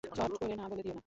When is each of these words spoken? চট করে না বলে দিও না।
চট 0.03 0.31
করে 0.39 0.55
না 0.55 0.65
বলে 0.69 0.81
দিও 0.83 0.93
না। 0.93 0.99